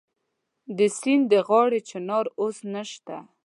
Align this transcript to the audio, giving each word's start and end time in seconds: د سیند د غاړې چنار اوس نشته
د 0.77 0.79
سیند 0.97 1.23
د 1.31 1.33
غاړې 1.47 1.79
چنار 1.89 2.25
اوس 2.39 2.57
نشته 2.73 3.15